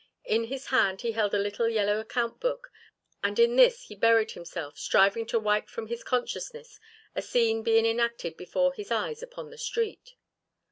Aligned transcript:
In 0.25 0.45
his 0.45 0.65
hand 0.73 1.01
he 1.01 1.11
held 1.11 1.29
the 1.31 1.37
little 1.37 1.69
yellow 1.69 1.99
account 1.99 2.39
book 2.39 2.71
and 3.23 3.37
in 3.37 3.55
this 3.55 3.83
he 3.83 3.93
buried 3.93 4.31
himself, 4.31 4.75
striving 4.79 5.27
to 5.27 5.37
wipe 5.39 5.69
from 5.69 5.85
his 5.89 6.03
consciousness 6.03 6.79
a 7.13 7.21
scene 7.21 7.61
being 7.61 7.85
enacted 7.85 8.35
before 8.35 8.73
his 8.73 8.89
eyes 8.89 9.21
upon 9.21 9.51
the 9.51 9.59
street. 9.59 10.15